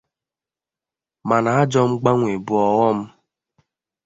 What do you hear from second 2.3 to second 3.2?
bu ọghọm.